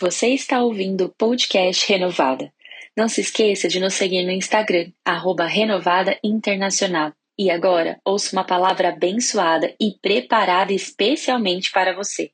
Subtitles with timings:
[0.00, 2.50] Você está ouvindo o podcast Renovada.
[2.96, 7.12] Não se esqueça de nos seguir no Instagram, arroba Renovada Internacional.
[7.38, 12.30] E agora, ouça uma palavra abençoada e preparada especialmente para você.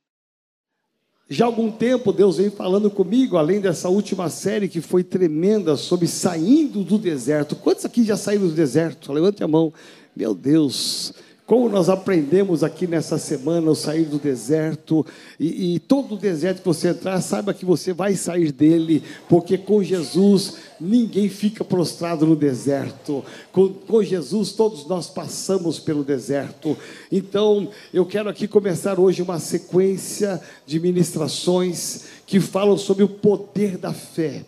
[1.29, 5.77] Já há algum tempo Deus vem falando comigo, além dessa última série que foi tremenda
[5.77, 7.57] sobre saindo do deserto.
[7.57, 9.13] Quantos aqui já saíram do deserto?
[9.13, 9.75] Levante a mão.
[10.15, 11.13] Meu Deus,
[11.47, 15.07] como nós aprendemos aqui nessa semana, o sair do deserto,
[15.39, 19.81] e, e, todo deserto que você entrar, saiba que você vai sair dele, porque com
[19.81, 26.77] Jesus ninguém fica prostrado no deserto, com, com Jesus todos nós passamos pelo deserto.
[27.13, 33.79] Então, eu quero aqui começar hoje uma sequência de ministrações que falam sobre o poder
[33.79, 34.45] da fé.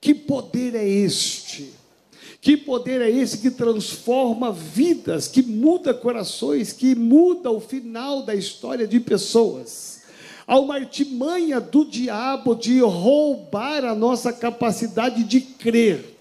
[0.00, 1.79] Que poder é este?
[2.40, 8.34] Que poder é esse que transforma vidas, que muda corações, que muda o final da
[8.34, 10.00] história de pessoas?
[10.46, 16.16] Há uma artimanha do diabo de roubar a nossa capacidade de crer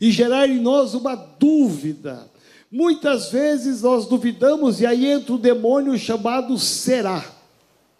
[0.00, 2.28] e gerar em nós uma dúvida.
[2.70, 7.37] Muitas vezes nós duvidamos e aí entra o demônio chamado será.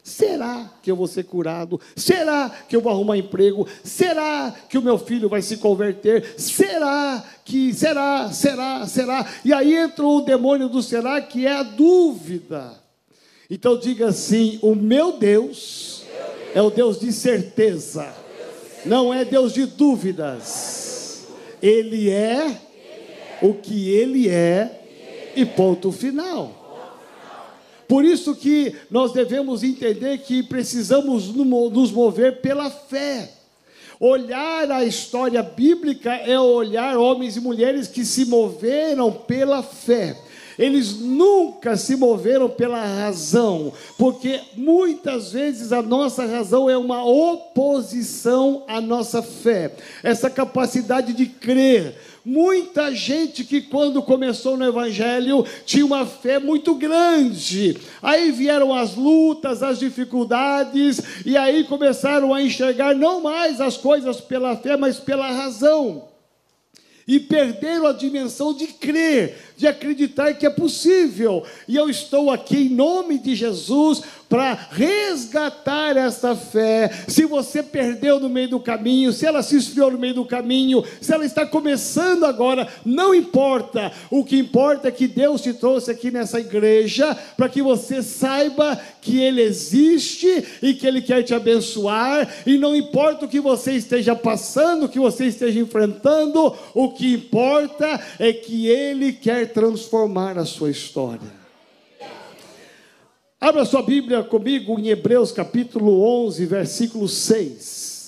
[0.02, 1.80] Será que eu vou ser curado?
[1.94, 3.68] Será que eu vou arrumar emprego?
[3.84, 6.34] Será que o meu filho vai se converter?
[6.38, 9.26] Será que, será, será, será?
[9.44, 12.72] E aí entra o demônio do será, que é a dúvida.
[13.50, 16.04] Então diga assim: o meu Deus
[16.54, 18.12] é o Deus de certeza,
[18.84, 21.26] não é Deus de dúvidas.
[21.60, 22.60] Ele é
[23.42, 24.80] o que ele é,
[25.34, 26.57] e ponto final.
[27.88, 33.32] Por isso que nós devemos entender que precisamos nos mover pela fé.
[33.98, 40.16] Olhar a história bíblica é olhar homens e mulheres que se moveram pela fé.
[40.58, 48.64] Eles nunca se moveram pela razão, porque muitas vezes a nossa razão é uma oposição
[48.66, 49.72] à nossa fé.
[50.02, 51.94] Essa capacidade de crer,
[52.30, 57.78] Muita gente que, quando começou no Evangelho, tinha uma fé muito grande.
[58.02, 64.20] Aí vieram as lutas, as dificuldades, e aí começaram a enxergar não mais as coisas
[64.20, 66.06] pela fé, mas pela razão.
[67.06, 71.44] E perderam a dimensão de crer, de acreditar que é possível.
[71.66, 76.90] E eu estou aqui em nome de Jesus para resgatar essa fé.
[77.08, 80.84] Se você perdeu no meio do caminho, se ela se esfriou no meio do caminho,
[81.00, 83.90] se ela está começando agora, não importa.
[84.10, 88.78] O que importa é que Deus te trouxe aqui nessa igreja para que você saiba
[89.00, 92.28] que Ele existe e que Ele quer te abençoar.
[92.46, 97.14] E não importa o que você esteja passando, o que você esteja enfrentando, o que
[97.14, 101.38] importa é que Ele quer transformar a sua história.
[103.40, 107.98] Abra sua Bíblia comigo em Hebreus capítulo 11, versículo 6.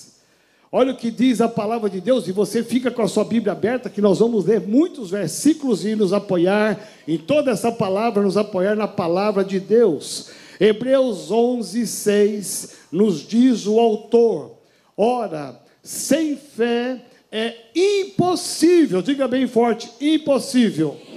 [0.69, 3.51] Olha o que diz a palavra de Deus, e você fica com a sua Bíblia
[3.51, 8.37] aberta, que nós vamos ler muitos versículos e nos apoiar em toda essa palavra, nos
[8.37, 10.29] apoiar na palavra de Deus.
[10.59, 14.57] Hebreus 11, 6 nos diz o autor:
[14.95, 21.10] Ora, sem fé é impossível, diga bem forte: impossível, impossível.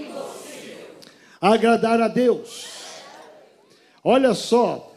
[1.53, 2.65] Agradar a Deus.
[4.03, 4.93] Olha só,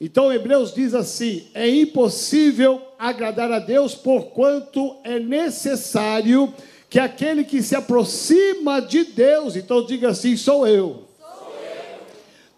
[0.00, 6.52] então Hebreus diz assim: é impossível agradar a Deus, porquanto é necessário
[6.90, 11.04] que aquele que se aproxima de Deus, então diga assim: sou eu.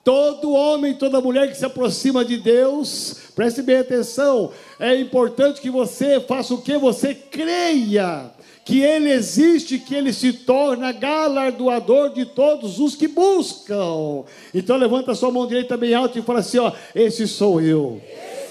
[0.02, 5.68] Todo homem, toda mulher que se aproxima de Deus, preste bem atenção, é importante que
[5.68, 6.78] você faça o que?
[6.78, 8.30] Você creia
[8.66, 14.24] que Ele existe, que Ele se torna galardoador de todos os que buscam.
[14.52, 18.02] Então levanta sua mão direita bem alta e fala assim: ó, esse sou eu.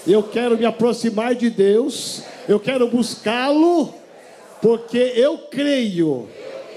[0.06, 3.92] Eu quero me aproximar de Deus, eu quero buscá-lo,
[4.62, 6.26] porque eu creio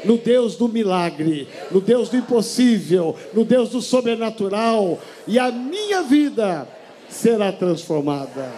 [0.04, 6.02] no Deus do milagre, no Deus do impossível, no Deus do sobrenatural, e a minha
[6.02, 6.68] vida
[7.08, 8.52] será transformada.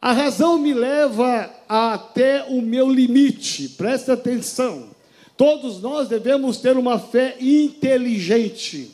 [0.00, 4.90] A razão me leva até o meu limite, presta atenção.
[5.36, 8.92] Todos nós devemos ter uma fé inteligente.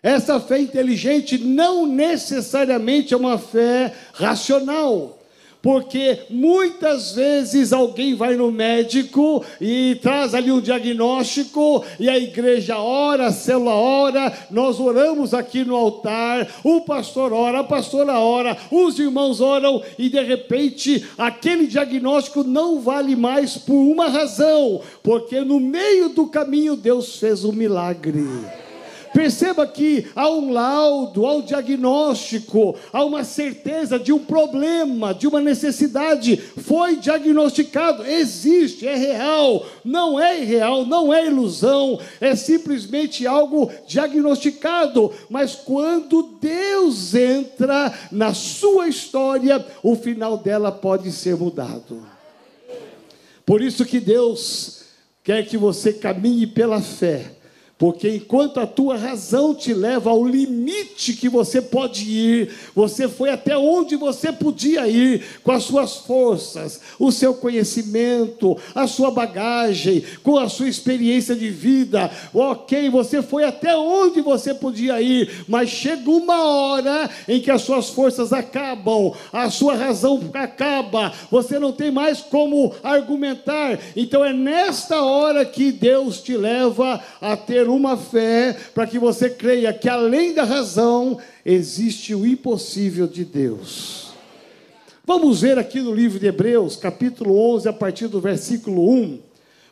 [0.00, 5.18] Essa fé inteligente não necessariamente é uma fé racional
[5.66, 12.78] porque muitas vezes alguém vai no médico e traz ali um diagnóstico, e a igreja
[12.78, 18.56] ora, a célula ora, nós oramos aqui no altar, o pastor ora, a pastora ora,
[18.70, 25.40] os irmãos oram, e de repente aquele diagnóstico não vale mais por uma razão, porque
[25.40, 28.24] no meio do caminho Deus fez um milagre
[29.16, 35.26] Perceba que há um laudo, há um diagnóstico, há uma certeza de um problema, de
[35.26, 36.36] uma necessidade.
[36.36, 45.10] Foi diagnosticado, existe, é real, não é irreal, não é ilusão, é simplesmente algo diagnosticado.
[45.30, 52.06] Mas quando Deus entra na sua história, o final dela pode ser mudado.
[53.46, 54.82] Por isso que Deus
[55.24, 57.35] quer que você caminhe pela fé
[57.78, 63.28] porque enquanto a tua razão te leva ao limite que você pode ir, você foi
[63.28, 70.02] até onde você podia ir com as suas forças, o seu conhecimento, a sua bagagem,
[70.22, 72.10] com a sua experiência de vida.
[72.32, 77.60] OK, você foi até onde você podia ir, mas chega uma hora em que as
[77.60, 83.78] suas forças acabam, a sua razão acaba, você não tem mais como argumentar.
[83.94, 88.96] Então é nesta hora que Deus te leva a ter ter uma fé para que
[88.96, 94.12] você creia que além da razão existe o impossível de Deus.
[95.04, 99.20] Vamos ver aqui no livro de Hebreus, capítulo 11, a partir do versículo 1,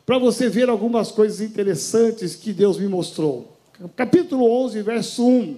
[0.05, 3.57] para você ver algumas coisas interessantes que Deus me mostrou.
[3.95, 5.57] Capítulo 11, verso 1.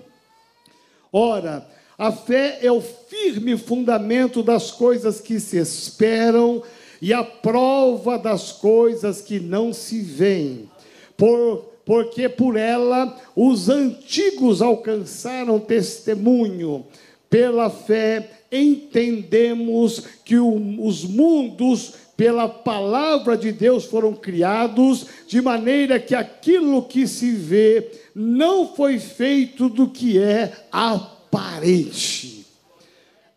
[1.12, 1.68] Ora,
[1.98, 6.62] a fé é o firme fundamento das coisas que se esperam
[7.02, 10.70] e a prova das coisas que não se veem.
[11.16, 16.86] Por porque por ela os antigos alcançaram testemunho.
[17.30, 25.98] Pela fé entendemos que o, os mundos pela palavra de Deus foram criados, de maneira
[25.98, 32.46] que aquilo que se vê não foi feito do que é aparente.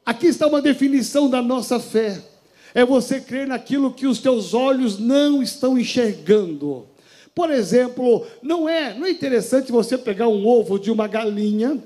[0.05, 2.21] Aqui está uma definição da nossa fé.
[2.75, 6.90] É você crer naquilo que os teus olhos não estão enxergando.
[7.41, 11.83] Por exemplo, não é, não é interessante você pegar um ovo de uma galinha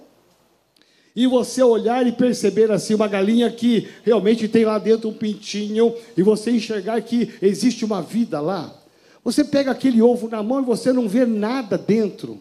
[1.14, 5.94] e você olhar e perceber assim uma galinha que realmente tem lá dentro um pintinho
[6.16, 8.74] e você enxergar que existe uma vida lá.
[9.22, 12.40] Você pega aquele ovo na mão e você não vê nada dentro.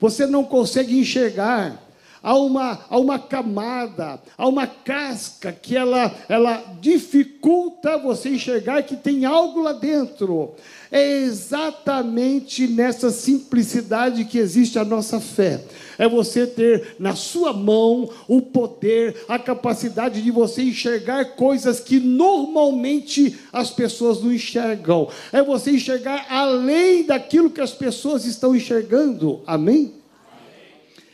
[0.00, 1.86] Você não consegue enxergar.
[2.22, 8.96] Há uma, há uma camada, há uma casca que ela, ela dificulta você enxergar que
[8.96, 10.54] tem algo lá dentro.
[10.90, 15.62] É exatamente nessa simplicidade que existe a nossa fé.
[15.98, 22.00] É você ter na sua mão o poder, a capacidade de você enxergar coisas que
[22.00, 25.08] normalmente as pessoas não enxergam.
[25.32, 29.40] É você enxergar além daquilo que as pessoas estão enxergando.
[29.46, 29.97] Amém?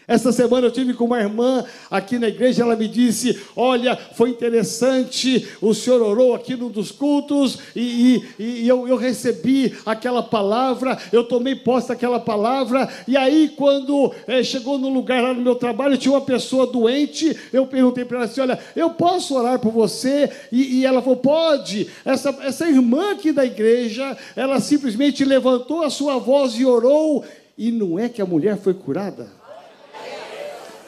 [0.06, 4.30] Essa semana eu tive com uma irmã aqui na igreja, ela me disse: Olha, foi
[4.30, 10.22] interessante, o senhor orou aqui num dos cultos e, e, e eu, eu, recebi aquela
[10.22, 15.40] palavra, eu tomei posse daquela palavra, e aí, quando é, chegou no lugar lá no
[15.40, 19.58] meu trabalho, tinha uma pessoa doente, eu perguntei para ela assim: Olha, eu posso orar
[19.58, 20.30] por você?
[20.52, 21.88] E, e ela falou: Pode.
[22.04, 27.24] Essa, essa irmã aqui da igreja, ela simplesmente levantou a sua voz e orou,
[27.56, 29.43] e não é que a mulher foi curada?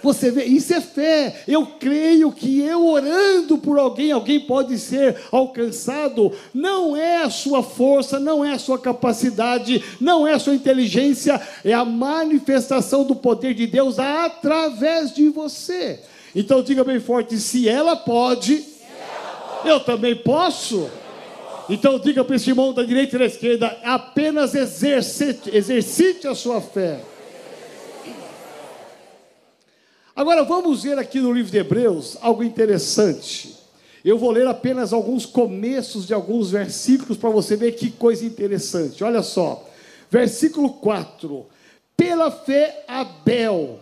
[0.06, 1.42] Você vê, isso é fé.
[1.48, 6.30] Eu creio que eu orando por alguém, alguém pode ser alcançado.
[6.54, 11.40] Não é a sua força, não é a sua capacidade, não é a sua inteligência,
[11.64, 15.98] é a manifestação do poder de Deus através de você.
[16.36, 20.88] Então diga bem forte: se ela pode, se ela pode eu também posso.
[21.68, 26.60] Então diga para esse irmão da direita e da esquerda: apenas exercite, exercite a sua
[26.60, 27.00] fé.
[30.16, 33.54] Agora vamos ver aqui no livro de Hebreus algo interessante.
[34.02, 39.04] Eu vou ler apenas alguns começos de alguns versículos para você ver que coisa interessante.
[39.04, 39.68] Olha só,
[40.10, 41.44] versículo 4:
[41.94, 43.78] Pela fé, Abel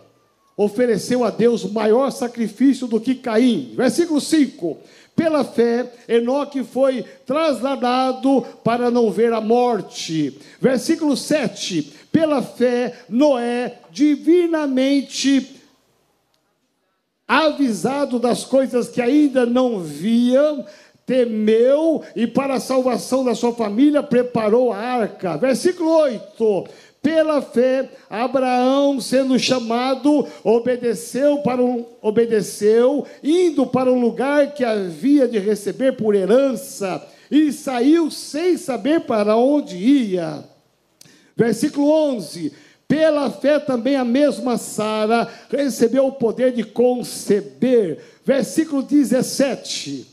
[0.57, 3.71] ofereceu a Deus maior sacrifício do que Caim.
[3.73, 4.77] Versículo 5:
[5.15, 10.37] Pela fé, Enoque foi trasladado para não ver a morte.
[10.59, 15.54] Versículo 7: Pela fé, Noé, divinamente
[17.27, 20.65] avisado das coisas que ainda não viam,
[21.05, 25.37] temeu e para a salvação da sua família preparou a arca.
[25.37, 26.65] Versículo 8.
[27.01, 35.27] Pela fé, Abraão, sendo chamado, obedeceu para um, obedeceu, indo para o lugar que havia
[35.27, 40.43] de receber por herança, e saiu sem saber para onde ia.
[41.37, 42.51] Versículo 11:
[42.87, 47.99] pela fé também a mesma Sara recebeu o poder de conceber.
[48.23, 50.07] Versículo 17.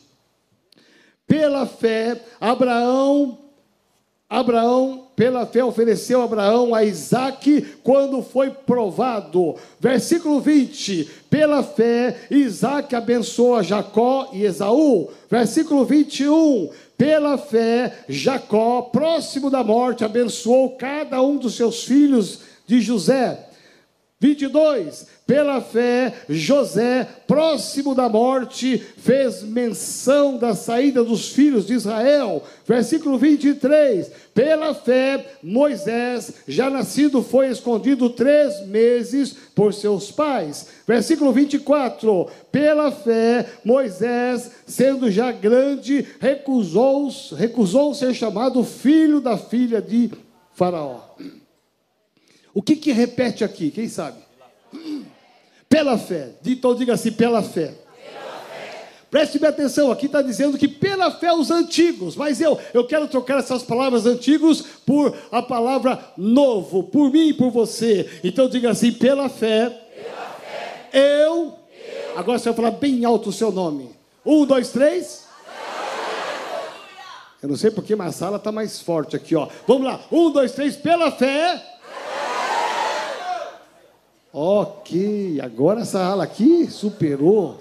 [1.27, 3.39] Pela fé, Abraão
[4.33, 9.57] Abraão, pela fé, ofereceu Abraão a Isaac quando foi provado.
[9.79, 15.11] Versículo 20: pela fé, Isaac abençoa Jacó e Esaú.
[15.31, 22.81] Versículo 21: pela fé, Jacó, próximo da morte, abençoou cada um dos seus filhos de
[22.81, 23.49] José.
[24.23, 25.09] 22.
[25.27, 32.41] Pela fé, José, próximo da morte, fez menção da saída dos filhos de Israel.
[32.65, 34.13] Versículo 23.
[34.33, 40.69] Pela fé, Moisés, já nascido, foi escondido três meses por seus pais.
[40.87, 42.29] Versículo 24.
[42.53, 50.13] Pela fé, Moisés, sendo já grande, recusou, recusou ser chamado filho da filha de
[50.55, 51.01] Faraó.
[52.55, 53.71] O que que repete aqui?
[53.71, 54.19] Quem sabe?
[55.69, 56.31] Pela fé.
[56.45, 57.75] Então diga assim: pela fé.
[59.13, 63.07] Preste bem atenção, aqui está dizendo que pela fé os antigos, mas eu, eu quero
[63.07, 68.09] trocar essas palavras antigos por a palavra novo, por mim e por você.
[68.25, 73.29] Então diga assim: pela fé, pela fé eu, eu, agora você vai falar bem alto
[73.29, 73.91] o seu nome.
[74.25, 75.27] Um, dois, três.
[77.43, 79.47] Eu não sei porque, mas a sala está mais forte aqui, ó.
[79.67, 81.72] Vamos lá, um, dois, três, pela fé.
[84.35, 87.59] Ok, agora essa ala aqui superou.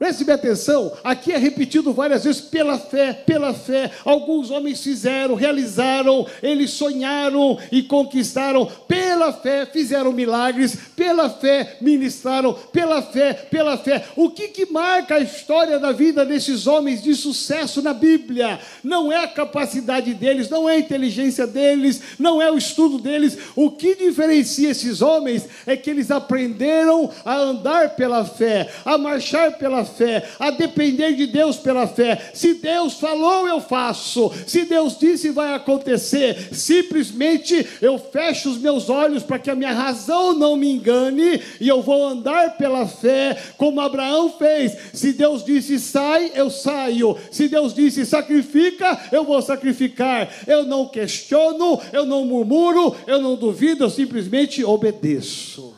[0.00, 3.90] Preste bem atenção, aqui é repetido várias vezes pela fé, pela fé.
[4.02, 8.64] Alguns homens fizeram, realizaram, eles sonharam e conquistaram.
[8.88, 14.06] Pela fé fizeram milagres, pela fé ministraram, pela fé, pela fé.
[14.16, 18.58] O que, que marca a história da vida desses homens de sucesso na Bíblia?
[18.82, 23.36] Não é a capacidade deles, não é a inteligência deles, não é o estudo deles.
[23.54, 29.58] O que diferencia esses homens é que eles aprenderam a andar pela fé, a marchar
[29.58, 32.30] pela fé fé, a depender de Deus pela fé.
[32.32, 34.32] Se Deus falou, eu faço.
[34.46, 36.54] Se Deus disse, vai acontecer.
[36.54, 41.68] Simplesmente eu fecho os meus olhos para que a minha razão não me engane e
[41.68, 44.76] eu vou andar pela fé, como Abraão fez.
[44.92, 47.16] Se Deus disse sai, eu saio.
[47.30, 50.28] Se Deus disse sacrifica, eu vou sacrificar.
[50.46, 55.74] Eu não questiono, eu não murmuro, eu não duvido, eu simplesmente obedeço.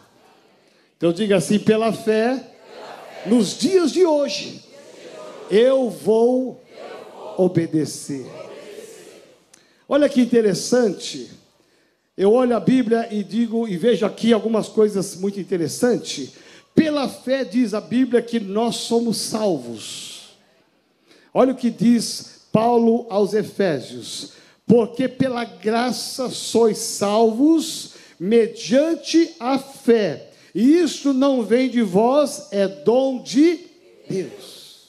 [1.02, 2.51] Então diga assim: pela fé,
[3.26, 4.62] nos dias de hoje,
[5.50, 6.62] eu vou
[7.36, 8.26] obedecer.
[9.88, 11.30] Olha que interessante.
[12.16, 16.32] Eu olho a Bíblia e digo e vejo aqui algumas coisas muito interessantes.
[16.74, 20.36] Pela fé diz a Bíblia que nós somos salvos.
[21.32, 24.32] Olha o que diz Paulo aos Efésios:
[24.66, 30.31] porque pela graça sois salvos mediante a fé.
[30.54, 33.60] Isso não vem de vós, é dom de
[34.08, 34.88] Deus.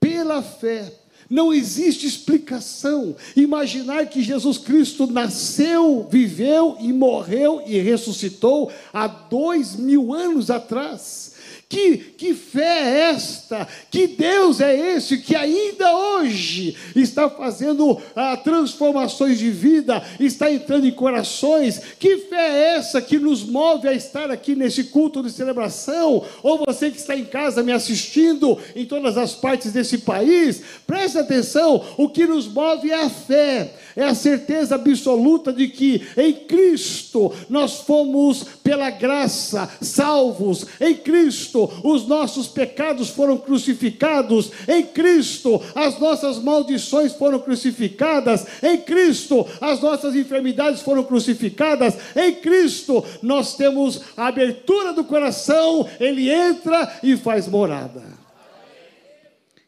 [0.00, 0.92] Pela fé.
[1.28, 3.16] Não existe explicação.
[3.34, 11.33] Imaginar que Jesus Cristo nasceu, viveu e morreu e ressuscitou há dois mil anos atrás
[11.68, 13.66] que, que fé é esta?
[13.90, 20.86] Que Deus é esse que ainda hoje está fazendo ah, transformações de vida, está entrando
[20.86, 21.80] em corações?
[21.98, 26.24] Que fé é essa que nos move a estar aqui nesse culto de celebração?
[26.42, 31.18] Ou você que está em casa me assistindo em todas as partes desse país, preste
[31.18, 36.32] atenção: o que nos move é a fé, é a certeza absoluta de que em
[36.32, 45.60] Cristo nós fomos, pela graça, salvos, em Cristo os nossos pecados foram crucificados, em Cristo
[45.74, 53.56] as nossas maldições foram crucificadas, em Cristo as nossas enfermidades foram crucificadas, em Cristo nós
[53.56, 58.02] temos a abertura do coração, Ele entra e faz morada.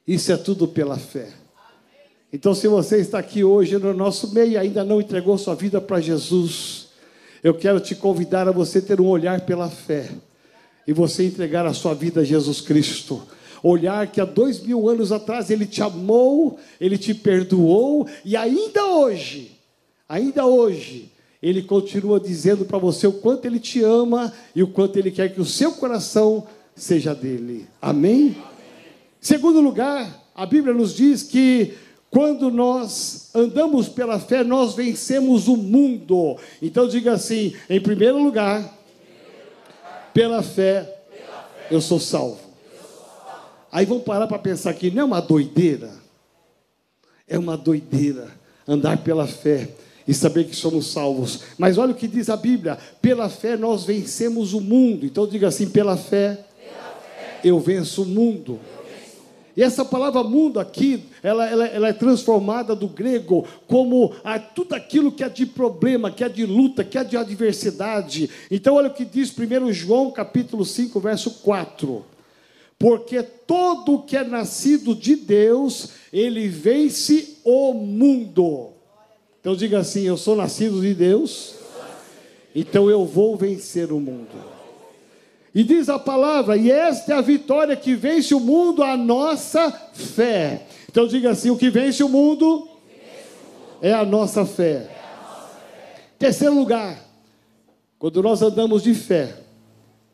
[0.07, 1.28] Isso é tudo pela fé.
[2.33, 5.81] Então, se você está aqui hoje no nosso meio e ainda não entregou sua vida
[5.81, 6.88] para Jesus,
[7.43, 10.11] eu quero te convidar a você ter um olhar pela fé
[10.87, 13.23] e você entregar a sua vida a Jesus Cristo.
[13.62, 18.85] Olhar que há dois mil anos atrás Ele te amou, Ele te perdoou, e ainda
[18.85, 19.52] hoje,
[20.09, 21.11] ainda hoje,
[21.43, 25.35] Ele continua dizendo para você o quanto Ele te ama e o quanto Ele quer
[25.35, 27.66] que o seu coração seja dele.
[27.81, 28.14] Amém?
[28.14, 28.37] Amém.
[29.21, 31.75] Segundo lugar, a Bíblia nos diz que
[32.11, 36.37] quando nós andamos pela fé, nós vencemos o mundo.
[36.62, 38.73] Então diga assim: em primeiro lugar,
[40.16, 40.90] pela fé,
[41.70, 42.40] eu sou salvo.
[43.70, 45.90] Aí vamos parar para pensar que não é uma doideira.
[47.28, 48.30] É uma doideira
[48.66, 49.68] andar pela fé
[50.08, 51.40] e saber que somos salvos.
[51.58, 55.04] Mas olha o que diz a Bíblia: pela fé nós vencemos o mundo.
[55.04, 58.58] Então diga assim: pela fé, pela fé eu venço o mundo.
[59.57, 64.75] E essa palavra mundo aqui, ela, ela, ela é transformada do grego como a, tudo
[64.75, 68.29] aquilo que é de problema, que é de luta, que é de adversidade.
[68.51, 72.05] Então, olha o que diz 1 João capítulo 5, verso 4.
[72.79, 78.73] Porque todo que é nascido de Deus, ele vence o mundo.
[79.41, 81.55] Então diga assim: Eu sou nascido de Deus,
[82.55, 84.29] então eu vou vencer o mundo.
[85.57, 89.71] E diz a palavra, e esta é a vitória que vence o mundo, a nossa
[89.95, 90.67] fé.
[90.87, 92.69] Então diga assim: o que vence o mundo
[93.81, 94.87] é a nossa fé.
[96.19, 97.03] Terceiro lugar,
[97.99, 99.35] quando nós andamos de fé,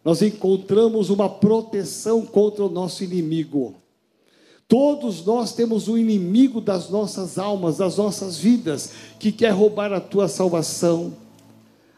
[0.04, 3.74] nós encontramos uma proteção contra o nosso inimigo.
[4.68, 10.00] Todos nós temos um inimigo das nossas almas, das nossas vidas, que quer roubar a
[10.00, 11.12] tua salvação,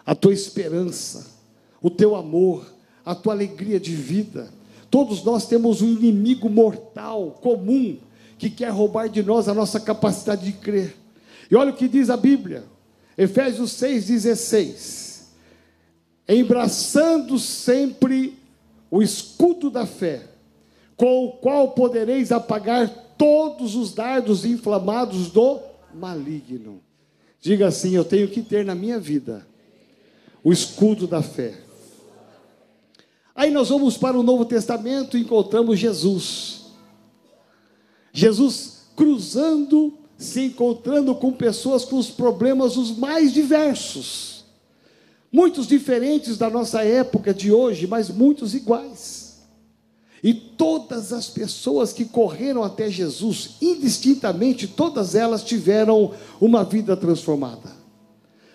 [0.06, 1.26] a tua esperança,
[1.82, 2.72] o teu amor,
[3.04, 4.52] a tua alegria de vida.
[4.90, 7.98] Todos nós temos um inimigo mortal, comum,
[8.38, 10.96] que quer roubar de nós a nossa capacidade de crer.
[11.50, 12.64] E olha o que diz a Bíblia,
[13.16, 15.24] Efésios 6,16:
[16.28, 18.38] embraçando sempre
[18.90, 20.22] o escudo da fé,
[20.96, 25.60] com o qual podereis apagar todos os dardos inflamados do
[25.94, 26.80] maligno.
[27.40, 29.46] Diga assim: eu tenho que ter na minha vida
[30.42, 31.54] o escudo da fé.
[33.34, 36.62] Aí nós vamos para o Novo Testamento e encontramos Jesus.
[38.12, 44.44] Jesus cruzando, se encontrando com pessoas com os problemas os mais diversos.
[45.32, 49.24] Muitos diferentes da nossa época de hoje, mas muitos iguais.
[50.22, 57.72] E todas as pessoas que correram até Jesus, indistintamente, todas elas tiveram uma vida transformada.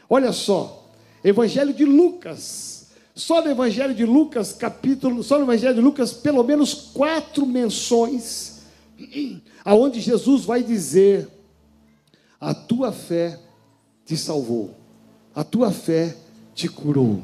[0.10, 0.90] Olha só,
[1.24, 2.69] Evangelho de Lucas,
[3.20, 8.62] só no Evangelho de Lucas, capítulo, só no Evangelho de Lucas, pelo menos quatro menções,
[9.66, 11.28] aonde Jesus vai dizer:
[12.40, 13.38] a tua fé
[14.06, 14.74] te salvou,
[15.36, 16.16] a tua fé
[16.56, 17.22] te curou.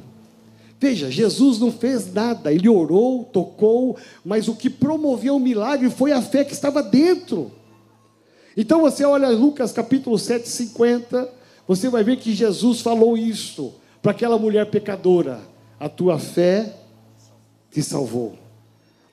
[0.77, 6.11] Veja, Jesus não fez nada, ele orou, tocou, mas o que promoveu o milagre foi
[6.11, 7.53] a fé que estava dentro.
[8.57, 11.29] Então você olha Lucas capítulo 7, 50,
[11.65, 16.73] você vai ver que Jesus falou isso para aquela mulher pecadora a tua fé
[17.71, 18.37] te salvou.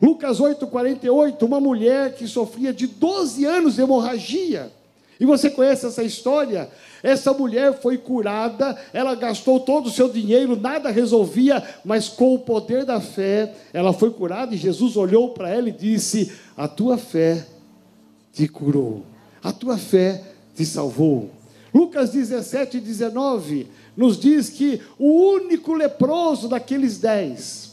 [0.00, 4.72] Lucas 8,48, uma mulher que sofria de 12 anos de hemorragia.
[5.20, 6.68] E você conhece essa história?
[7.00, 12.40] Essa mulher foi curada, ela gastou todo o seu dinheiro, nada resolvia, mas com o
[12.40, 16.98] poder da fé, ela foi curada e Jesus olhou para ela e disse: A tua
[16.98, 17.46] fé
[18.32, 19.04] te curou,
[19.42, 20.22] a tua fé
[20.56, 21.30] te salvou.
[21.72, 27.72] Lucas 17, 19 nos diz que o único leproso daqueles dez,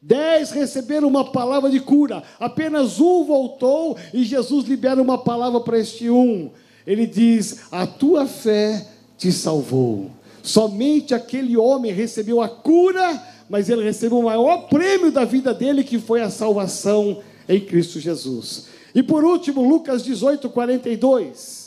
[0.00, 5.78] dez receberam uma palavra de cura, apenas um voltou e Jesus libera uma palavra para
[5.78, 6.50] este um.
[6.86, 8.86] Ele diz: A tua fé
[9.16, 10.10] te salvou.
[10.42, 15.82] Somente aquele homem recebeu a cura, mas ele recebeu o maior prêmio da vida dele,
[15.82, 18.66] que foi a salvação em Cristo Jesus.
[18.94, 21.64] E por último, Lucas 18, 42.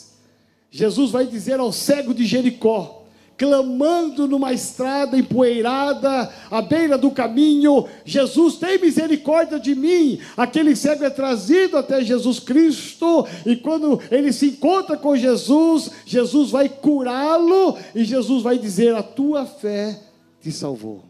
[0.70, 3.04] Jesus vai dizer ao cego de Jericó:
[3.38, 10.18] clamando numa estrada empoeirada, à beira do caminho: Jesus, tem misericórdia de mim.
[10.36, 16.50] Aquele cego é trazido até Jesus Cristo, e quando ele se encontra com Jesus, Jesus
[16.50, 19.98] vai curá-lo, e Jesus vai dizer: A tua fé
[20.40, 21.04] te salvou.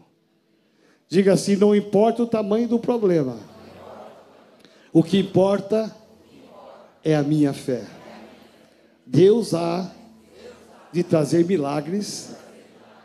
[1.09, 3.37] Diga assim: não importa o tamanho do problema,
[4.93, 5.93] o que importa
[7.03, 7.83] é a minha fé.
[9.03, 9.91] Deus há
[10.91, 12.31] de trazer milagres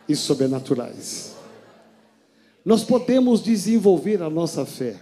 [0.09, 1.35] e sobrenaturais.
[2.64, 4.97] Nós podemos desenvolver a nossa fé.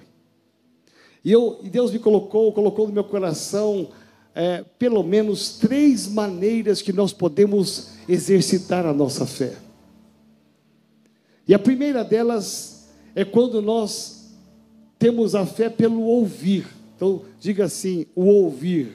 [1.25, 3.91] E, eu, e Deus me colocou, colocou no meu coração,
[4.35, 9.57] é, pelo menos três maneiras que nós podemos exercitar a nossa fé.
[11.47, 14.35] E a primeira delas é quando nós
[14.99, 16.67] temos a fé pelo ouvir.
[16.97, 18.93] Então, diga assim: o ouvir.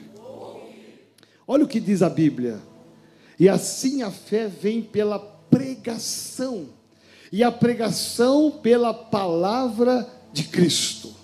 [1.46, 2.58] Olha o que diz a Bíblia.
[3.38, 6.66] E assim a fé vem pela pregação,
[7.30, 11.14] e a pregação pela palavra de Cristo.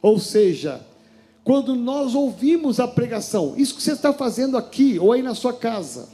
[0.00, 0.84] Ou seja,
[1.44, 5.52] quando nós ouvimos a pregação, isso que você está fazendo aqui ou aí na sua
[5.52, 6.08] casa,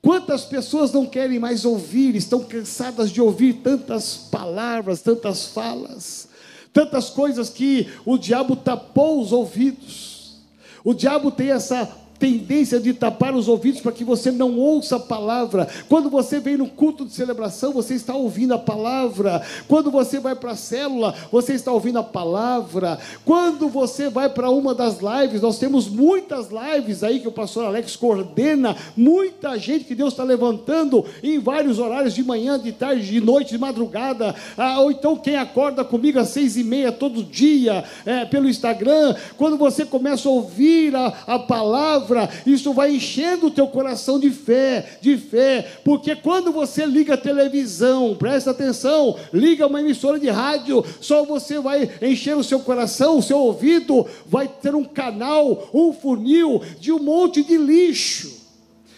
[0.00, 6.28] quantas pessoas não querem mais ouvir, estão cansadas de ouvir tantas palavras, tantas falas,
[6.72, 10.38] tantas coisas que o diabo tapou os ouvidos,
[10.82, 15.00] o diabo tem essa tendência de tapar os ouvidos para que você não ouça a
[15.00, 15.66] palavra.
[15.88, 19.42] Quando você vem no culto de celebração, você está ouvindo a palavra.
[19.66, 22.98] Quando você vai para a célula, você está ouvindo a palavra.
[23.24, 27.64] Quando você vai para uma das lives, nós temos muitas lives aí que o pastor
[27.64, 33.06] Alex coordena, muita gente que Deus está levantando em vários horários de manhã, de tarde,
[33.06, 34.34] de noite, de madrugada.
[34.58, 39.14] Ah, ou então quem acorda comigo às seis e meia todo dia é, pelo Instagram.
[39.38, 44.18] Quando você começa a ouvir a, a palavra, palavra, isso vai enchendo o teu coração
[44.18, 50.18] de fé, de fé, porque quando você liga a televisão, presta atenção, liga uma emissora
[50.18, 54.84] de rádio, só você vai encher o seu coração, o seu ouvido vai ter um
[54.84, 58.40] canal, um funil de um monte de lixo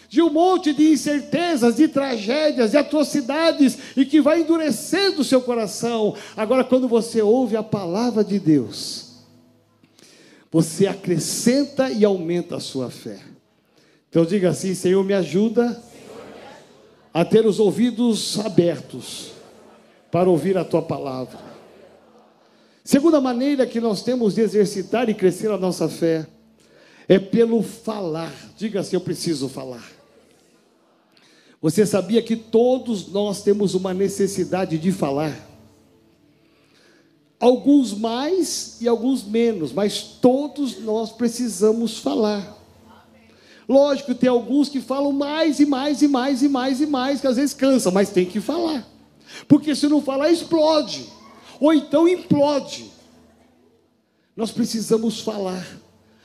[0.09, 5.41] de um monte de incertezas, de tragédias, de atrocidades, e que vai endurecendo o seu
[5.41, 6.13] coração.
[6.37, 9.02] Agora, quando você ouve a palavra de Deus,
[10.53, 13.19] você acrescenta e aumenta a sua fé.
[14.07, 15.81] Então diga assim: Senhor, me ajuda
[17.11, 19.31] a ter os ouvidos abertos
[20.11, 21.39] para ouvir a tua palavra.
[22.83, 26.27] Segunda maneira que nós temos de exercitar e crescer a nossa fé
[27.07, 28.31] é pelo falar.
[28.55, 29.89] Diga assim: eu preciso falar.
[31.59, 35.52] Você sabia que todos nós temos uma necessidade de falar?
[37.43, 42.57] Alguns mais e alguns menos, mas todos nós precisamos falar.
[43.67, 47.27] Lógico, tem alguns que falam mais e mais e mais e mais e mais, que
[47.27, 48.87] às vezes cansa, mas tem que falar.
[49.45, 51.09] Porque se não falar, explode.
[51.59, 52.89] Ou então implode.
[54.37, 55.67] Nós precisamos falar.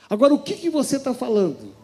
[0.09, 1.75] Agora, o que, que você está falando?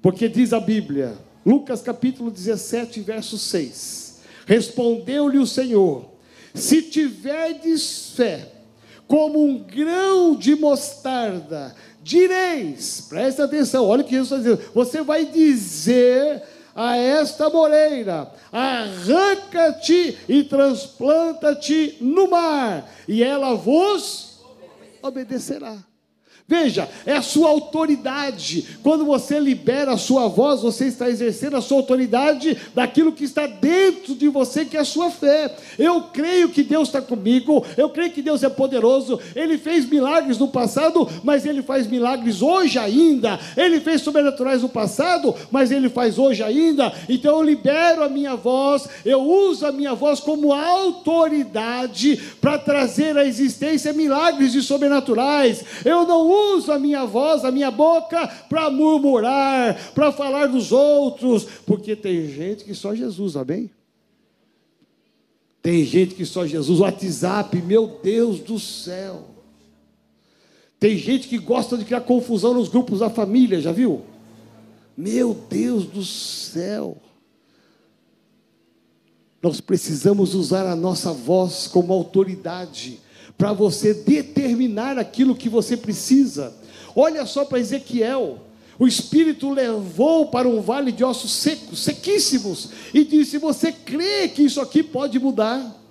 [0.00, 6.11] Porque diz a Bíblia, Lucas capítulo 17, verso 6: Respondeu-lhe o Senhor:
[6.54, 8.48] Se tiverdes fé,
[9.06, 15.02] como um grão de mostarda, direis, presta atenção, olha o que Jesus está dizendo, você
[15.02, 16.42] vai dizer
[16.74, 24.40] a esta moreira: arranca-te e transplanta-te no mar, e ela vos
[25.02, 25.91] obedecerá.
[26.46, 28.76] Veja, é a sua autoridade.
[28.82, 33.46] Quando você libera a sua voz, você está exercendo a sua autoridade daquilo que está
[33.46, 35.54] dentro de você, que é a sua fé.
[35.78, 39.20] Eu creio que Deus está comigo, eu creio que Deus é poderoso.
[39.34, 43.38] Ele fez milagres no passado, mas ele faz milagres hoje ainda.
[43.56, 46.92] Ele fez sobrenaturais no passado, mas ele faz hoje ainda.
[47.08, 53.16] Então eu libero a minha voz, eu uso a minha voz como autoridade para trazer
[53.16, 55.64] à existência milagres e sobrenaturais.
[55.84, 61.44] Eu não uso a minha voz, a minha boca, para murmurar, para falar dos outros,
[61.66, 63.70] porque tem gente que só Jesus, amém?
[65.62, 69.28] Tem gente que só Jesus, WhatsApp, meu Deus do céu.
[70.80, 74.02] Tem gente que gosta de criar confusão nos grupos da família, já viu?
[74.96, 76.96] Meu Deus do céu.
[79.40, 83.00] Nós precisamos usar a nossa voz como autoridade
[83.36, 86.54] para você determinar aquilo que você precisa.
[86.94, 88.38] Olha só para Ezequiel.
[88.78, 94.42] O Espírito levou para um vale de ossos secos, sequíssimos, e disse: Você crê que
[94.42, 95.81] isso aqui pode mudar?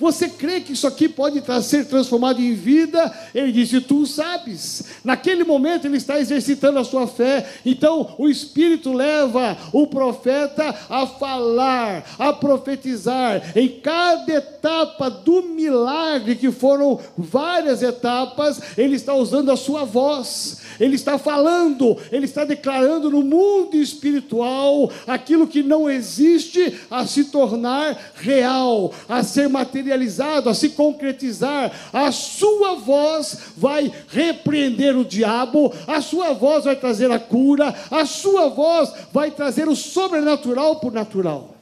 [0.00, 3.12] Você crê que isso aqui pode ser transformado em vida?
[3.34, 4.84] Ele disse: Tu sabes.
[5.04, 7.46] Naquele momento ele está exercitando a sua fé.
[7.66, 13.52] Então o Espírito leva o profeta a falar, a profetizar.
[13.54, 20.62] Em cada etapa do milagre, que foram várias etapas, ele está usando a sua voz.
[20.80, 27.24] Ele está falando, ele está declarando no mundo espiritual aquilo que não existe a se
[27.24, 35.04] tornar real, a ser materializado materializado, a se concretizar, a sua voz vai repreender o
[35.04, 40.76] diabo, a sua voz vai trazer a cura, a sua voz vai trazer o sobrenatural
[40.76, 41.56] por natural.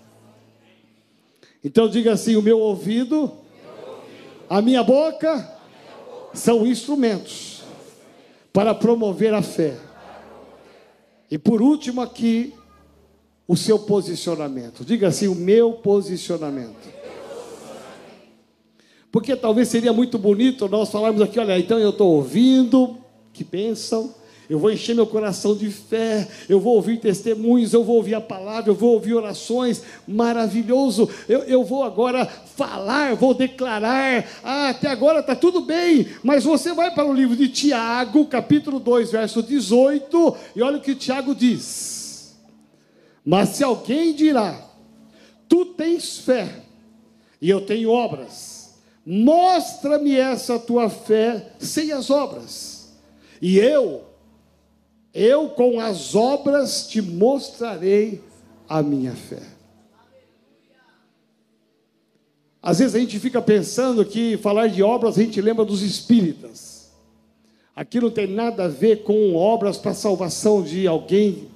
[1.64, 3.33] Então diga assim: o meu ouvido,
[4.49, 5.57] a minha boca
[6.35, 7.62] são instrumentos
[8.53, 9.75] para promover a fé.
[11.31, 12.55] E por último aqui,
[13.47, 14.85] o seu posicionamento.
[14.85, 16.97] Diga assim: o meu posicionamento.
[19.11, 22.99] Porque talvez seria muito bonito nós falarmos aqui, olha, então eu estou ouvindo,
[23.33, 24.14] que bênção,
[24.49, 28.21] eu vou encher meu coração de fé, eu vou ouvir testemunhos, eu vou ouvir a
[28.21, 31.09] palavra, eu vou ouvir orações, maravilhoso.
[31.29, 34.27] Eu, eu vou agora falar, vou declarar.
[34.42, 38.81] Ah, até agora está tudo bem, mas você vai para o livro de Tiago, capítulo
[38.81, 42.38] 2, verso 18, e olha o que Tiago diz.
[43.23, 44.66] Mas se alguém dirá,
[45.47, 46.62] tu tens fé,
[47.40, 48.58] e eu tenho obras,
[49.11, 52.92] Mostra-me essa tua fé sem as obras,
[53.40, 54.05] e eu
[55.14, 58.23] Eu com as obras te mostrarei
[58.68, 59.42] a minha fé.
[62.62, 66.90] Às vezes a gente fica pensando que falar de obras a gente lembra dos espíritas.
[67.75, 71.49] Aqui não tem nada a ver com obras para salvação de alguém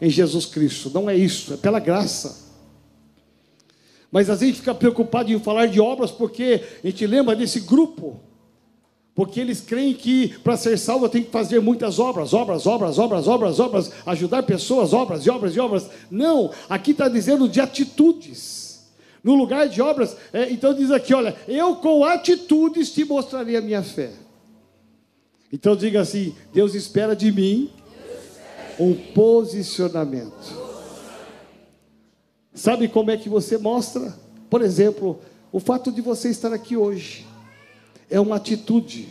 [0.00, 0.90] em Jesus Cristo.
[0.90, 2.49] Não é isso, é pela graça.
[4.10, 8.20] Mas a gente fica preocupado em falar de obras porque a gente lembra desse grupo.
[9.14, 13.28] Porque eles creem que para ser salvo tem que fazer muitas obras, obras, obras, obras,
[13.28, 15.90] obras, obras, ajudar pessoas, obras e obras e obras.
[16.10, 18.90] Não, aqui está dizendo de atitudes.
[19.22, 23.60] No lugar de obras, é, então diz aqui: olha, eu com atitudes te mostrarei a
[23.60, 24.10] minha fé.
[25.52, 27.70] Então diga assim: Deus espera de mim
[28.78, 30.59] um posicionamento.
[32.60, 34.14] Sabe como é que você mostra?
[34.50, 35.18] Por exemplo,
[35.50, 37.26] o fato de você estar aqui hoje
[38.10, 39.08] é uma atitude.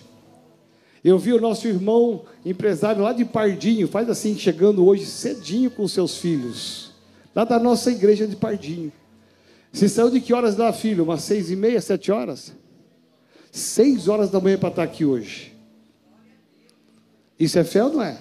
[1.03, 5.87] Eu vi o nosso irmão empresário lá de Pardinho, faz assim, chegando hoje cedinho com
[5.87, 6.91] seus filhos,
[7.35, 8.91] lá da nossa igreja de Pardinho.
[9.73, 11.03] Você saiu de que horas lá, filho?
[11.03, 12.53] Umas seis e meia, sete horas?
[13.51, 15.55] Seis horas da manhã para estar aqui hoje.
[17.39, 18.15] Isso é fé ou não é?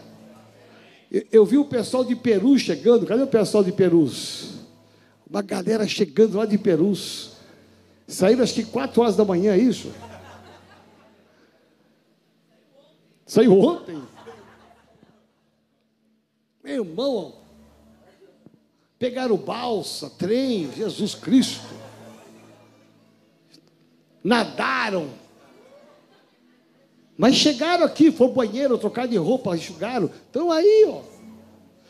[1.31, 3.05] Eu vi o pessoal de Peru chegando.
[3.05, 4.58] Cadê o pessoal de Perus?
[5.31, 7.33] Uma galera chegando lá de Perus.
[8.07, 9.93] Saíram acho que quatro horas da manhã, é isso?
[13.27, 14.03] Saiu ontem.
[16.65, 17.35] Meu irmão,
[18.99, 21.67] pegaram balsa, trem, Jesus Cristo.
[24.25, 25.11] Nadaram.
[27.19, 30.11] Mas chegaram aqui, foram banheiro, trocar de roupa, enxugaram.
[30.31, 31.03] Então aí, ó.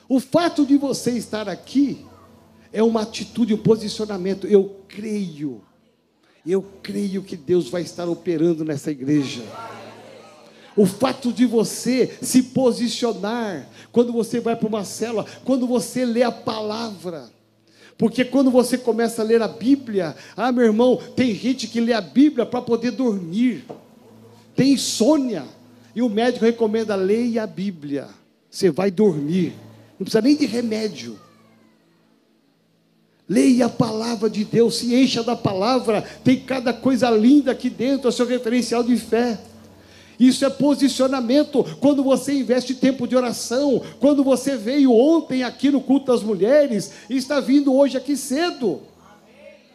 [0.08, 2.07] O fato de você estar aqui
[2.72, 4.46] é uma atitude, um posicionamento.
[4.46, 5.62] Eu creio.
[6.46, 9.42] Eu creio que Deus vai estar operando nessa igreja.
[10.76, 16.22] O fato de você se posicionar, quando você vai para uma célula, quando você lê
[16.22, 17.28] a palavra.
[17.98, 21.92] Porque quando você começa a ler a Bíblia, ah, meu irmão, tem gente que lê
[21.92, 23.64] a Bíblia para poder dormir,
[24.54, 25.44] tem insônia,
[25.96, 28.06] e o médico recomenda, leia a Bíblia,
[28.48, 29.52] você vai dormir,
[29.98, 31.18] não precisa nem de remédio.
[33.28, 38.08] Leia a palavra de Deus, se encha da palavra, tem cada coisa linda aqui dentro,
[38.08, 39.38] é seu referencial de fé.
[40.18, 41.62] Isso é posicionamento.
[41.78, 46.90] Quando você investe tempo de oração, quando você veio ontem aqui no culto das mulheres
[47.08, 48.80] e está vindo hoje aqui cedo.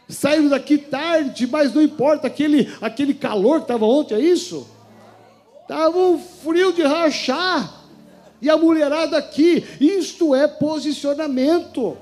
[0.09, 4.67] Saiu daqui tarde, mas não importa aquele, aquele calor que estava ontem, é isso?
[5.61, 7.81] Estava um frio de rachar.
[8.41, 11.95] E a mulherada aqui, isto é posicionamento.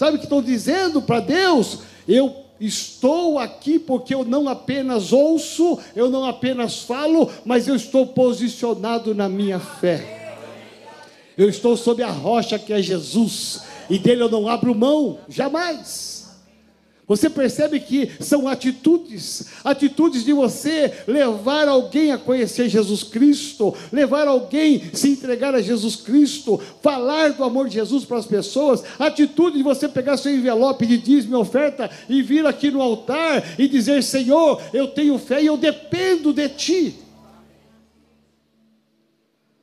[0.00, 1.80] Sabe o que estão dizendo para Deus?
[2.08, 8.06] Eu Estou aqui porque eu não apenas ouço, eu não apenas falo, mas eu estou
[8.06, 10.36] posicionado na minha fé.
[11.38, 16.09] Eu estou sob a rocha que é Jesus, e dele eu não abro mão, jamais.
[17.10, 24.28] Você percebe que são atitudes, atitudes de você levar alguém a conhecer Jesus Cristo, levar
[24.28, 28.84] alguém a se entregar a Jesus Cristo, falar do amor de Jesus para as pessoas,
[28.96, 33.44] atitude de você pegar seu envelope de dízimo e oferta e vir aqui no altar
[33.58, 37.09] e dizer: Senhor, eu tenho fé e eu dependo de Ti.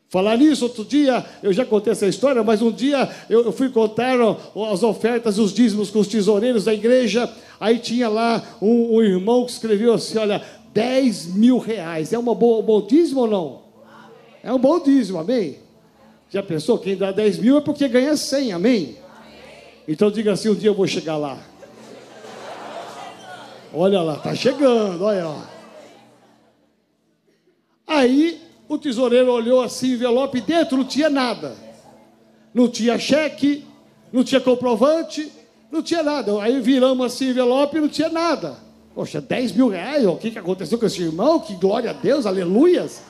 [0.09, 4.17] Falar nisso, outro dia, eu já contei essa história, mas um dia eu, fui contar
[4.71, 9.03] as ofertas e os dízimos com os tesoureiros da igreja, aí tinha lá um, um
[9.03, 10.41] irmão que escreveu assim, olha,
[10.73, 13.61] 10 mil reais, é uma boa, um bom dízimo ou não?
[14.41, 15.57] É um bom dízimo, amém?
[16.29, 18.95] Já pensou, quem dá 10 mil é porque ganha 100, amém?
[19.85, 21.37] Então diga assim, um dia eu vou chegar lá.
[23.73, 25.35] Olha lá, tá chegando, olha.
[27.85, 31.55] Aí o tesoureiro olhou assim, envelope, dentro não tinha nada.
[32.53, 33.65] Não tinha cheque,
[34.11, 35.31] não tinha comprovante,
[35.71, 36.41] não tinha nada.
[36.41, 38.57] Aí viramos assim, envelope, não tinha nada.
[38.93, 41.39] Poxa, 10 mil reais, o que, que aconteceu com esse irmão?
[41.39, 43.03] Que glória a Deus, aleluias.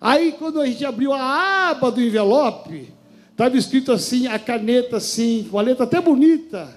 [0.00, 2.92] Aí quando a gente abriu a aba do envelope,
[3.30, 6.74] estava escrito assim, a caneta assim, uma letra até bonita.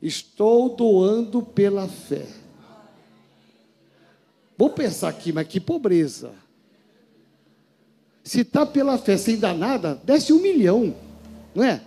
[0.00, 2.26] Estou doando pela fé.
[4.56, 6.43] Vou pensar aqui, mas que pobreza.
[8.24, 10.94] Se está pela fé sem dar nada, desce um milhão,
[11.54, 11.82] não é?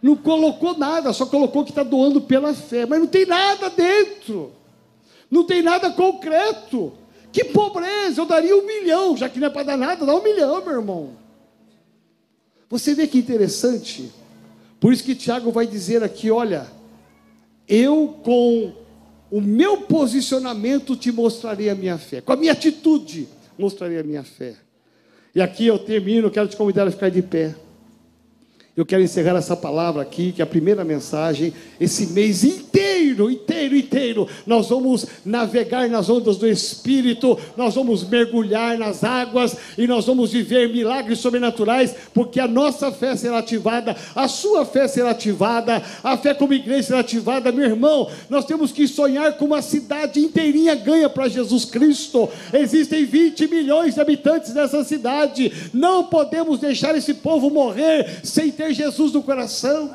[0.00, 4.52] Não colocou nada, só colocou que está doando pela fé, mas não tem nada dentro,
[5.28, 6.92] não tem nada concreto.
[7.32, 10.22] Que pobreza, eu daria um milhão, já que não é para dar nada, dá um
[10.22, 11.10] milhão, meu irmão.
[12.68, 14.10] Você vê que interessante,
[14.78, 16.66] por isso que Tiago vai dizer aqui: olha,
[17.68, 18.72] eu com
[19.30, 24.22] o meu posicionamento te mostrarei a minha fé, com a minha atitude mostrarei a minha
[24.22, 24.54] fé.
[25.34, 27.54] E aqui eu termino, quero te convidar a ficar de pé.
[28.80, 33.76] Eu quero encerrar essa palavra aqui, que é a primeira mensagem, esse mês inteiro, inteiro,
[33.76, 40.06] inteiro, nós vamos navegar nas ondas do Espírito, nós vamos mergulhar nas águas e nós
[40.06, 45.82] vamos viver milagres sobrenaturais, porque a nossa fé será ativada, a sua fé será ativada,
[46.02, 48.08] a fé como igreja será ativada, meu irmão.
[48.30, 52.30] Nós temos que sonhar com uma cidade inteirinha ganha para Jesus Cristo.
[52.50, 58.69] Existem 20 milhões de habitantes nessa cidade, não podemos deixar esse povo morrer sem ter
[58.74, 59.94] Jesus no coração.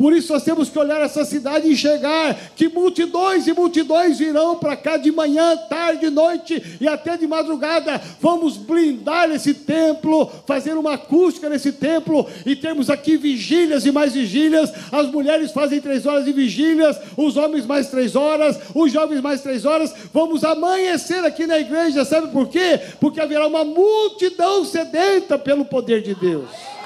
[0.00, 4.56] Por isso nós temos que olhar essa cidade e enxergar que multidões e multidões virão
[4.56, 8.00] para cá de manhã, tarde, noite e até de madrugada.
[8.18, 14.14] Vamos blindar esse templo, fazer uma acústica nesse templo e termos aqui vigílias e mais
[14.14, 14.72] vigílias.
[14.90, 19.42] As mulheres fazem três horas de vigílias, os homens mais três horas, os jovens mais
[19.42, 19.92] três horas.
[20.14, 22.80] Vamos amanhecer aqui na igreja, sabe por quê?
[22.98, 26.79] Porque haverá uma multidão sedenta pelo poder de Deus.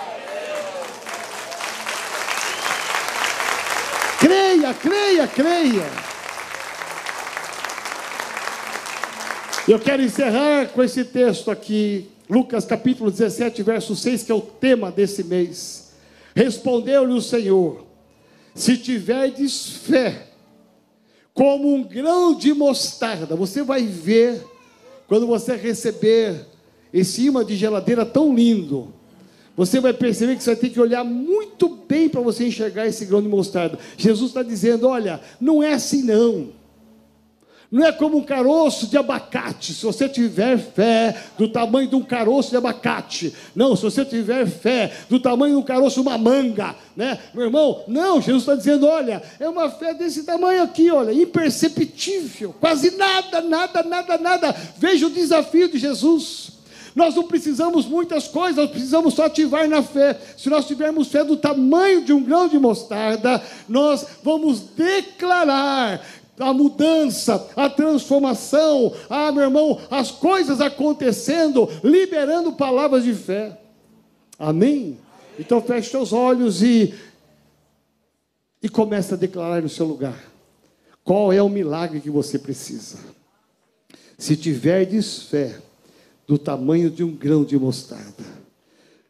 [4.18, 6.14] Creia, creia, creia.
[9.66, 14.40] Eu quero encerrar com esse texto aqui, Lucas capítulo 17, verso 6, que é o
[14.40, 15.92] tema desse mês.
[16.34, 17.86] Respondeu-lhe o Senhor:
[18.54, 20.26] Se tiverdes fé,
[21.32, 24.44] como um grão de mostarda, você vai ver,
[25.08, 26.46] quando você receber
[26.92, 28.94] esse imã de geladeira tão lindo,
[29.56, 33.04] você vai perceber que você vai ter que olhar muito bem para você enxergar esse
[33.04, 33.78] grão de mostarda.
[33.96, 36.64] Jesus está dizendo: olha, não é assim não.
[37.70, 39.74] Não é como um caroço de abacate.
[39.74, 43.34] Se você tiver fé do tamanho de um caroço de abacate.
[43.52, 46.76] Não, se você tiver fé do tamanho de um caroço uma manga.
[46.96, 47.18] Né?
[47.34, 52.54] Meu irmão, não, Jesus está dizendo: olha, é uma fé desse tamanho aqui, olha, imperceptível.
[52.60, 54.56] Quase nada, nada, nada, nada.
[54.78, 56.52] Veja o desafio de Jesus.
[56.94, 60.18] Nós não precisamos muitas coisas, nós precisamos só ativar na fé.
[60.36, 66.04] Se nós tivermos fé do tamanho de um grão de mostarda, nós vamos declarar
[66.38, 73.58] a mudança, a transformação, ah, meu irmão, as coisas acontecendo, liberando palavras de fé.
[74.38, 74.98] Amém?
[75.38, 76.94] Então feche seus olhos e
[78.64, 80.18] e comece a declarar no seu lugar.
[81.04, 82.98] Qual é o milagre que você precisa?
[84.16, 85.60] Se tiverdes fé,
[86.26, 88.24] do tamanho de um grão de mostarda.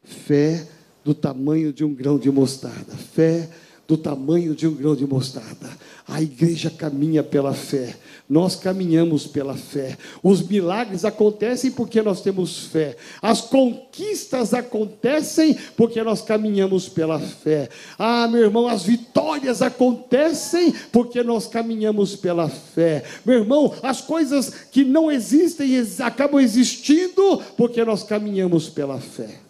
[0.02, 0.66] Fé
[1.04, 2.94] do tamanho de um grão de mostarda.
[2.96, 3.48] Fé
[3.86, 5.70] do tamanho de um grão de mostarda.
[6.06, 7.96] A igreja caminha pela fé.
[8.28, 9.96] Nós caminhamos pela fé.
[10.22, 12.96] Os milagres acontecem porque nós temos fé.
[13.20, 17.68] As conquistas acontecem porque nós caminhamos pela fé.
[17.98, 23.04] Ah, meu irmão, as vitórias acontecem porque nós caminhamos pela fé.
[23.24, 29.43] Meu irmão, as coisas que não existem acabam existindo porque nós caminhamos pela fé.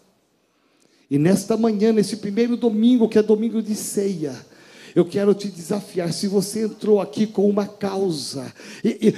[1.14, 4.34] E nesta manhã, nesse primeiro domingo, que é domingo de ceia,
[4.94, 6.12] eu quero te desafiar.
[6.12, 8.52] Se você entrou aqui com uma causa,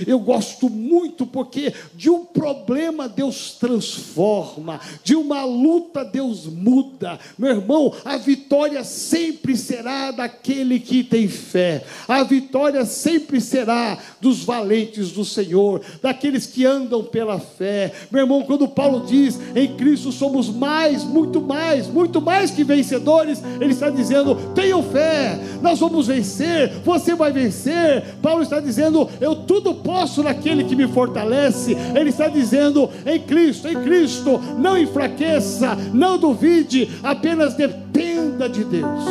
[0.06, 7.18] eu gosto muito porque de um problema Deus transforma, de uma luta Deus muda.
[7.38, 14.42] Meu irmão, a vitória sempre será daquele que tem fé, a vitória sempre será dos
[14.42, 17.92] valentes do Senhor, daqueles que andam pela fé.
[18.10, 23.42] Meu irmão, quando Paulo diz em Cristo somos mais, muito mais, muito mais que vencedores,
[23.60, 28.04] ele está dizendo: tenham fé nós vamos vencer, você vai vencer.
[28.22, 31.76] Paulo está dizendo: Eu tudo posso naquele que me fortalece.
[31.94, 39.04] Ele está dizendo: Em Cristo, em Cristo, não enfraqueça, não duvide, apenas dependa de Deus.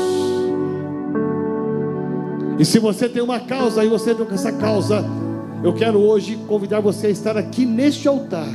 [2.58, 5.04] E se você tem uma causa e você tem essa causa,
[5.62, 8.48] eu quero hoje convidar você a estar aqui neste altar.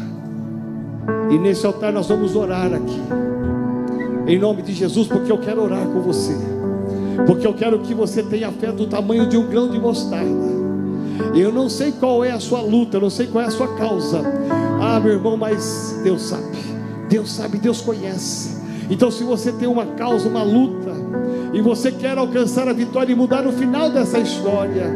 [1.31, 3.01] E nesse altar nós vamos orar aqui.
[4.27, 6.60] Em nome de Jesus, porque eu quero orar com você
[7.27, 10.61] porque eu quero que você tenha fé do tamanho de um grão de mostarda.
[11.35, 13.77] Eu não sei qual é a sua luta, eu não sei qual é a sua
[13.77, 14.23] causa.
[14.81, 16.59] Ah, meu irmão, mas Deus sabe.
[17.09, 18.59] Deus sabe, Deus conhece.
[18.89, 20.93] Então, se você tem uma causa, uma luta,
[21.53, 24.89] e você quer alcançar a vitória e mudar o final dessa história,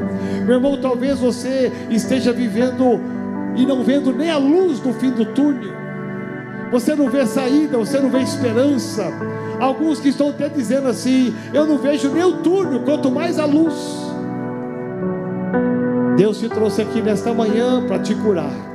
[0.45, 3.01] meu irmão, talvez você esteja vivendo
[3.57, 5.84] e não vendo nem a luz do fim do túnel.
[6.75, 9.05] Você não vê saída, você não vê esperança.
[9.61, 13.45] Alguns que estão até dizendo assim: eu não vejo nem o túnel, quanto mais a
[13.45, 13.75] luz.
[16.17, 18.74] Deus te trouxe aqui nesta manhã para te curar.